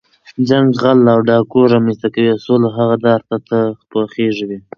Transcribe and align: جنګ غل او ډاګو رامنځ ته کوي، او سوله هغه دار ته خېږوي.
جنګ 0.47 0.67
غل 0.81 0.99
او 1.13 1.19
ډاګو 1.27 1.61
رامنځ 1.73 1.97
ته 2.01 2.07
کوي، 2.13 2.29
او 2.33 2.39
سوله 2.45 2.69
هغه 2.77 2.95
دار 3.05 3.21
ته 3.91 3.99
خېږوي. 4.13 4.59